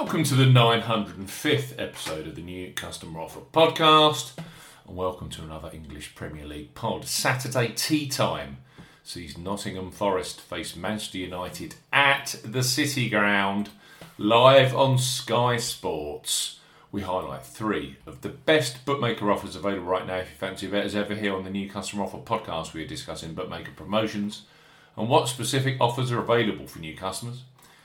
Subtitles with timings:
[0.00, 4.32] Welcome to the 905th episode of the new Customer Offer podcast,
[4.88, 7.04] and welcome to another English Premier League pod.
[7.04, 8.56] Saturday tea time
[9.04, 13.68] sees Nottingham Forest face Manchester United at the City Ground,
[14.16, 16.60] live on Sky Sports.
[16.90, 20.16] We highlight three of the best bookmaker offers available right now.
[20.16, 22.82] If you fancy a bet, as ever, here on the new Customer Offer podcast, we
[22.82, 24.44] are discussing bookmaker promotions
[24.96, 27.42] and what specific offers are available for new customers.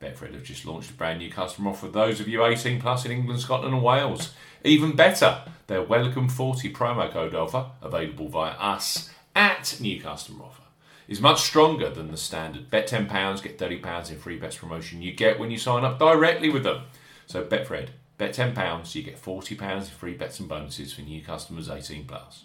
[0.00, 3.06] Betfred have just launched a brand new customer offer for those of you 18 plus
[3.06, 4.34] in England, Scotland, and Wales.
[4.62, 10.62] Even better, their Welcome 40 promo code offer, available via us at New Customer Offer,
[11.08, 15.12] is much stronger than the standard bet £10, get £30 in free bets promotion you
[15.12, 16.82] get when you sign up directly with them.
[17.26, 17.88] So, Betfred,
[18.18, 22.44] bet £10, you get £40 in free bets and bonuses for new customers 18 plus.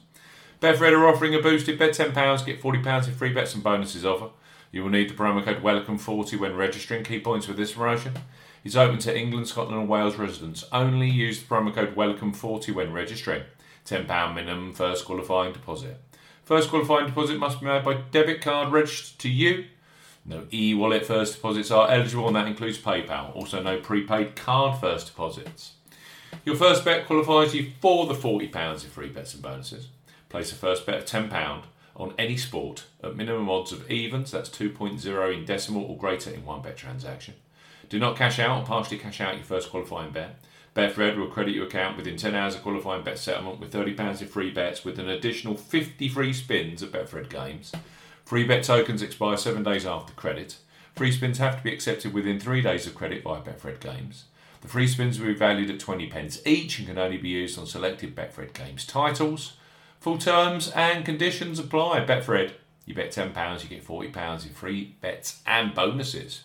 [0.62, 4.30] Betfred are offering a boosted bet £10, get £40 in free bets and bonuses offer.
[4.72, 7.04] You will need the promo code WELCOME40 when registering.
[7.04, 8.14] Key points with this promotion.
[8.64, 10.64] It's open to England, Scotland, and Wales residents.
[10.72, 13.44] Only use the promo code WELCOME40 when registering.
[13.86, 16.00] £10 minimum first qualifying deposit.
[16.44, 19.66] First qualifying deposit must be made by debit card registered to you.
[20.24, 23.36] No e wallet first deposits are eligible, and that includes PayPal.
[23.36, 25.74] Also, no prepaid card first deposits.
[26.46, 29.90] Your first bet qualifies you for the £40 in free bets and bonuses.
[30.30, 31.64] Place a first bet of £10
[32.02, 36.44] on any sport at minimum odds of evens, that's 2.0 in decimal or greater in
[36.44, 37.36] one bet transaction.
[37.90, 40.40] Do not cash out or partially cash out your first qualifying bet.
[40.76, 44.28] Betfred will credit your account within 10 hours of qualifying bet settlement with £30 in
[44.28, 47.72] free bets with an additional 50 free spins at Betfred games.
[48.26, 50.58] Free bet tokens expire seven days after credit.
[50.96, 54.26] Free spins have to be accepted within three days of credit via Betfred games.
[54.62, 57.60] The free spins will be valued at 20 pence each and can only be used
[57.60, 59.58] on selected Betfred games titles.
[60.02, 62.04] Full terms and conditions apply.
[62.04, 62.54] Betfred,
[62.88, 66.42] you bet £10, you get £40 in free bets and bonuses.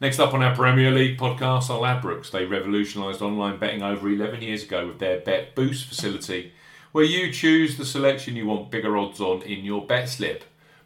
[0.00, 2.30] Next up on our Premier League podcast are Ladbrokes.
[2.30, 6.52] They revolutionised online betting over 11 years ago with their Bet Boost facility,
[6.92, 10.44] where you choose the selection you want bigger odds on in your bet slip.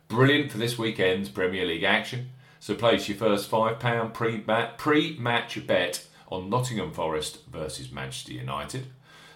[0.09, 2.31] Brilliant for this weekend's Premier League action.
[2.60, 8.87] So place your first £5 pre-match bet on Nottingham Forest versus Manchester United.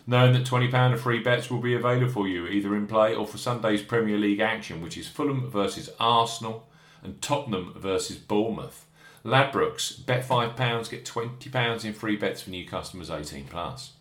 [0.07, 3.27] Knowing that £20 of free bets will be available for you either in play or
[3.27, 6.67] for Sunday's Premier League action, which is Fulham versus Arsenal
[7.03, 8.87] and Tottenham versus Bournemouth.
[9.25, 13.93] Ladbrokes, bet £5, get £20 in free bets for new customers 18 plus.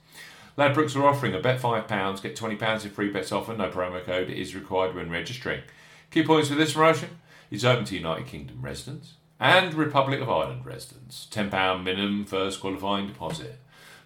[0.58, 3.56] Ladbrokes are offering a bet £5, get £20 in free bets offer.
[3.56, 5.62] No promo code is required when registering.
[6.10, 7.20] Key points for this promotion
[7.52, 11.28] is open to United Kingdom residents and Republic of Ireland residents.
[11.32, 13.60] £10 minimum first qualifying deposit.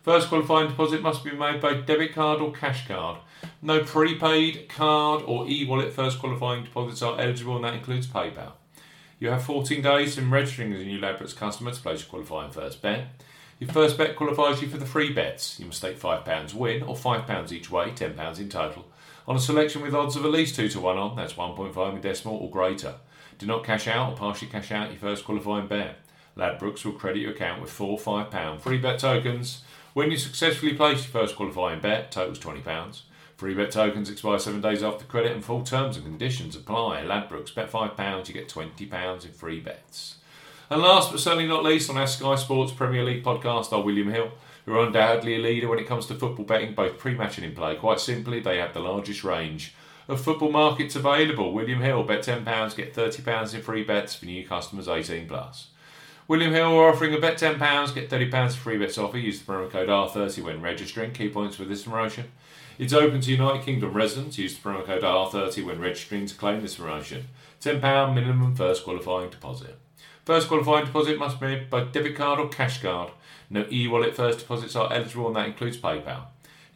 [0.06, 3.18] First qualifying deposit must be made by debit card or cash card.
[3.64, 8.52] No prepaid card or e wallet first qualifying deposits are eligible, and that includes PayPal.
[9.18, 12.52] You have 14 days from registering as a new Ladbrokes customer to place your qualifying
[12.52, 13.20] first bet.
[13.58, 15.60] Your first bet qualifies you for the free bets.
[15.60, 18.86] You must stake £5 win or £5 each way, £10 in total,
[19.28, 22.02] on a selection with odds of at least 2 to 1 on, that's 1.5 in
[22.02, 22.94] decimal or greater.
[23.40, 25.98] Do not cash out or partially cash out your first qualifying bet.
[26.38, 29.64] Ladbrokes will credit your account with four £5 free bet tokens.
[29.96, 33.00] When you successfully place your first qualifying bet, totals £20.
[33.38, 37.04] Free bet tokens expire seven days after credit and full terms and conditions apply.
[37.04, 40.16] Ladbrokes, bet £5, you get £20 in free bets.
[40.70, 44.12] And last but certainly not least, on our Sky Sports Premier League podcast are William
[44.12, 44.32] Hill,
[44.66, 47.46] who are undoubtedly a leader when it comes to football betting, both pre match and
[47.46, 47.78] in play.
[47.78, 49.76] Quite simply, they have the largest range
[50.10, 51.54] of football markets available.
[51.54, 55.68] William Hill, bet £10, get £30 in free bets for new customers 18 plus.
[56.28, 59.20] William Hill are offering a bet £10, get £30 free bets offer.
[59.20, 61.12] Use the promo code R30 when registering.
[61.12, 62.32] Key points for this promotion.
[62.80, 64.40] It's open to United Kingdom residents.
[64.40, 67.28] Use the promo code R30 when registering to claim this promotion.
[67.62, 69.78] £10 minimum first qualifying deposit.
[70.26, 73.12] First qualifying deposit must be made by debit card or cash card.
[73.52, 76.26] No e wallet first deposits are eligible, and that includes PayPal.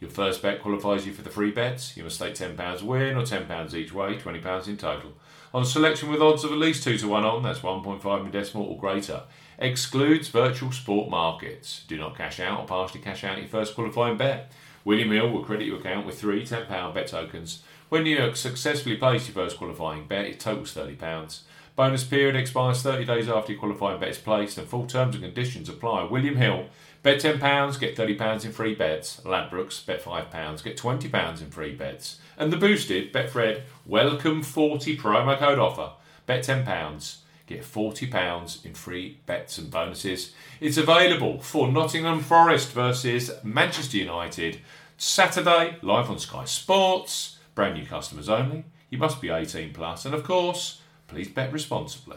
[0.00, 1.94] Your first bet qualifies you for the free bets.
[1.96, 5.12] You must stake £10 win or £10 each way, £20 in total.
[5.52, 8.66] On selection with odds of at least 2 to 1 on, that's 1.5 in decimal
[8.66, 9.24] or greater.
[9.58, 11.84] Excludes virtual sport markets.
[11.86, 14.50] Do not cash out or partially cash out your first qualifying bet.
[14.84, 17.62] William Hill will credit your account with three £10 bet tokens.
[17.90, 21.40] When you successfully place your first qualifying bet, it totals £30.
[21.80, 25.24] Bonus period expires 30 days after your qualifying bet is placed, and full terms and
[25.24, 26.02] conditions apply.
[26.02, 26.66] William Hill,
[27.02, 29.22] Bet £10, get £30 in free bets.
[29.24, 32.20] Ladbrokes, bet £5, get £20 in free bets.
[32.36, 35.92] And the boosted Betfred Welcome 40 promo code offer.
[36.26, 37.16] Bet £10,
[37.46, 40.34] get £40 in free bets and bonuses.
[40.60, 44.60] It's available for Nottingham Forest versus Manchester United
[44.98, 47.38] Saturday, live on Sky Sports.
[47.54, 48.66] Brand new customers only.
[48.90, 50.79] You must be 18 plus, and of course,
[51.10, 52.16] please bet responsibly.